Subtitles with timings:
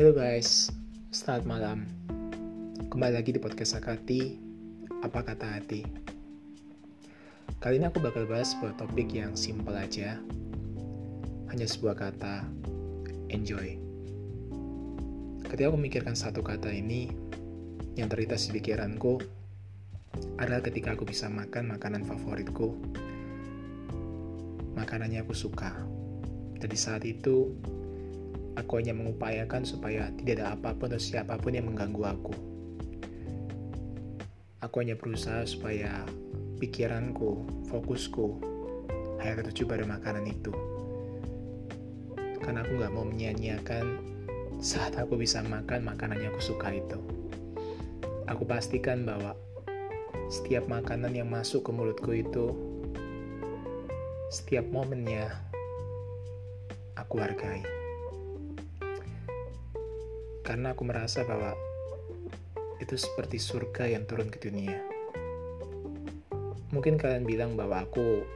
[0.00, 0.72] Halo guys,
[1.12, 1.78] selamat malam.
[2.88, 4.32] Kembali lagi di podcast Sakati,
[5.04, 5.84] Apa Kata Hati.
[7.60, 10.16] Kali ini aku bakal bahas sebuah topik yang simpel aja.
[11.52, 12.48] Hanya sebuah kata,
[13.28, 13.76] enjoy.
[15.44, 17.12] Ketika aku memikirkan satu kata ini,
[18.00, 19.20] yang terlintas di pikiranku
[20.40, 22.72] adalah ketika aku bisa makan makanan favoritku.
[24.80, 25.76] Makanannya aku suka.
[26.56, 27.52] Jadi saat itu,
[28.60, 32.34] Aku hanya mengupayakan supaya tidak ada apa pun atau siapa pun yang mengganggu aku.
[34.60, 36.04] Aku hanya berusaha supaya
[36.60, 37.40] pikiranku,
[37.72, 38.36] fokusku,
[39.24, 40.52] hanya tertuju pada makanan itu.
[42.44, 43.96] Karena aku gak mau menyia-nyiakan
[44.60, 47.00] saat aku bisa makan makanan yang aku suka itu.
[48.28, 49.32] Aku pastikan bahwa
[50.28, 52.52] setiap makanan yang masuk ke mulutku itu,
[54.28, 55.32] setiap momennya,
[56.92, 57.79] aku hargai
[60.50, 61.54] karena aku merasa bahwa
[62.82, 64.82] itu seperti surga yang turun ke dunia.
[66.74, 68.26] Mungkin kalian bilang bahwa aku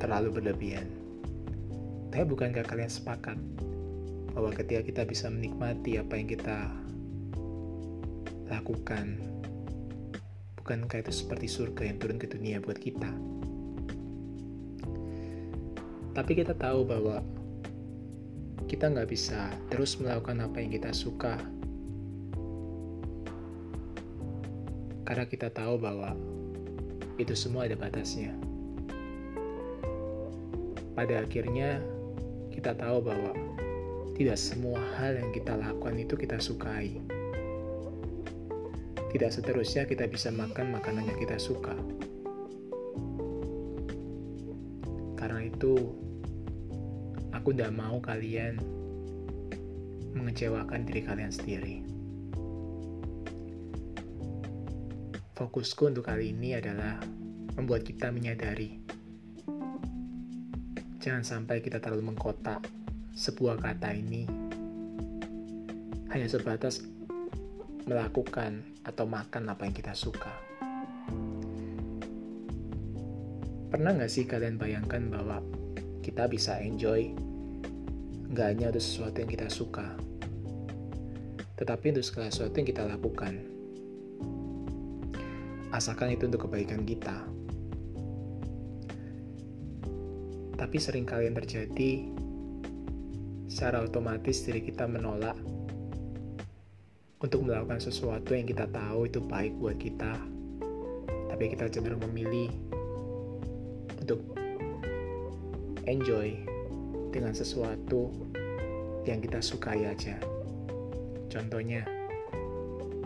[0.00, 0.88] terlalu berlebihan.
[2.08, 3.36] Tapi bukankah kalian sepakat
[4.32, 6.72] bahwa ketika kita bisa menikmati apa yang kita
[8.48, 9.20] lakukan,
[10.64, 13.12] bukankah itu seperti surga yang turun ke dunia buat kita?
[16.16, 17.20] Tapi kita tahu bahwa
[18.74, 21.38] kita nggak bisa terus melakukan apa yang kita suka
[25.06, 26.18] karena kita tahu bahwa
[27.20, 28.34] itu semua ada batasnya.
[30.98, 31.78] Pada akhirnya,
[32.50, 33.30] kita tahu bahwa
[34.18, 36.98] tidak semua hal yang kita lakukan itu kita sukai.
[39.14, 41.74] Tidak seterusnya kita bisa makan makanan yang kita suka.
[45.14, 45.94] Karena itu,
[47.44, 48.56] Aku tidak mau kalian
[50.16, 51.84] mengecewakan diri kalian sendiri.
[55.36, 57.04] Fokusku untuk kali ini adalah
[57.60, 58.80] membuat kita menyadari.
[61.04, 62.64] Jangan sampai kita terlalu mengkotak
[63.12, 64.24] sebuah kata ini
[66.16, 66.80] hanya sebatas
[67.84, 70.32] melakukan atau makan apa yang kita suka.
[73.68, 75.44] Pernah nggak sih kalian bayangkan bahwa
[76.00, 77.33] kita bisa enjoy
[78.34, 79.94] Gak hanya untuk sesuatu yang kita suka,
[81.54, 83.38] tetapi untuk segala sesuatu yang kita lakukan.
[85.70, 87.14] Asalkan itu untuk kebaikan kita.
[90.58, 92.10] Tapi sering kali yang terjadi,
[93.46, 95.38] secara otomatis diri kita menolak
[97.22, 100.10] untuk melakukan sesuatu yang kita tahu itu baik buat kita,
[101.30, 102.50] tapi kita cenderung memilih
[104.02, 104.26] untuk
[105.86, 106.53] enjoy
[107.14, 108.10] dengan sesuatu
[109.06, 110.18] yang kita sukai aja.
[111.30, 111.86] Contohnya,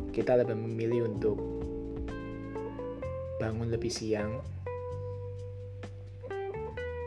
[0.08, 1.36] kita lebih memilih untuk
[3.36, 4.40] bangun lebih siang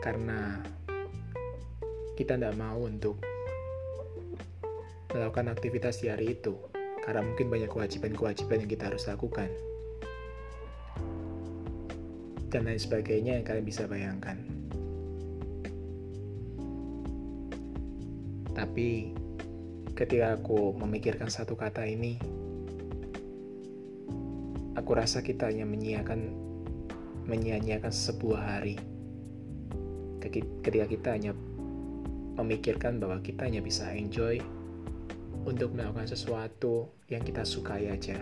[0.00, 0.62] karena
[2.14, 3.18] kita tidak mau untuk
[5.12, 6.56] melakukan aktivitas di hari itu
[7.02, 9.50] karena mungkin banyak kewajiban-kewajiban yang kita harus lakukan
[12.48, 14.51] dan lain sebagainya yang kalian bisa bayangkan.
[18.52, 19.16] Tapi
[19.96, 22.20] ketika aku memikirkan satu kata ini,
[24.76, 26.20] aku rasa kita hanya menyiakan
[27.28, 28.76] menyia-nyiakan sebuah hari.
[30.22, 31.32] Ketika kita hanya
[32.38, 34.40] memikirkan bahwa kita hanya bisa enjoy
[35.42, 38.16] untuk melakukan sesuatu yang kita sukai aja.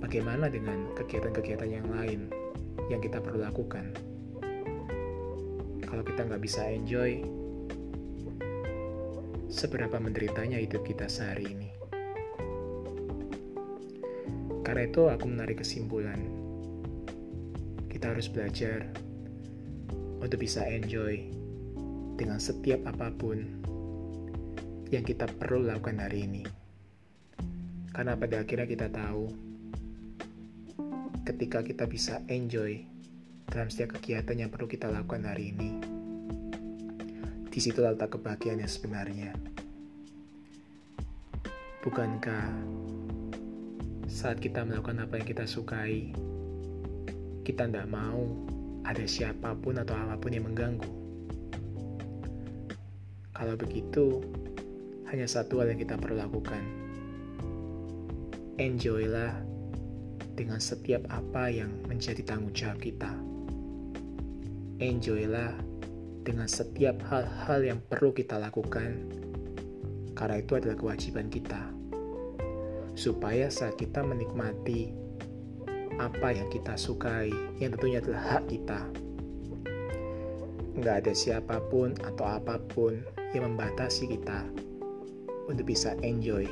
[0.00, 2.32] Bagaimana dengan kegiatan-kegiatan yang lain
[2.88, 3.92] yang kita perlu lakukan?
[5.84, 7.20] Kalau kita nggak bisa enjoy,
[9.50, 11.70] seberapa menderitanya hidup kita sehari ini.
[14.62, 16.22] Karena itu aku menarik kesimpulan,
[17.90, 18.86] kita harus belajar
[20.22, 21.26] untuk bisa enjoy
[22.14, 23.42] dengan setiap apa pun
[24.94, 26.46] yang kita perlu lakukan hari ini.
[27.90, 29.26] Karena pada akhirnya kita tahu,
[31.26, 32.86] ketika kita bisa enjoy
[33.50, 35.89] dalam setiap kegiatan yang perlu kita lakukan hari ini,
[37.50, 39.34] di situ letak kebahagiaan yang sebenarnya.
[41.82, 42.46] Bukankah
[44.06, 46.14] saat kita melakukan apa yang kita sukai,
[47.42, 48.22] kita tidak mau
[48.86, 50.92] ada siapa pun atau apa pun yang mengganggu?
[53.34, 54.22] Kalau begitu,
[55.10, 56.62] hanya satu hal yang kita perlu lakukan.
[58.60, 59.34] Enjoylah
[60.38, 63.10] dengan setiap apa yang menjadi tanggung jawab kita.
[64.78, 65.56] Enjoylah
[66.20, 69.08] dengan setiap hal-hal yang perlu kita lakukan,
[70.10, 71.72] Karena itu adalah kewajiban kita.
[72.92, 74.92] Supaya saat kita menikmati
[75.96, 78.84] apa yang kita sukai, yang tentunya adalah hak kita,
[80.76, 83.00] nggak ada siapa pun atau apa pun
[83.32, 84.44] yang membatasi kita
[85.48, 86.44] untuk bisa enjoy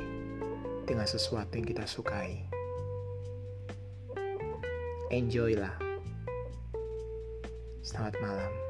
[0.89, 2.45] dengan sesuatu yang kita sukai.
[5.09, 5.73] Enjoy lah.
[7.81, 8.68] Selamat malam.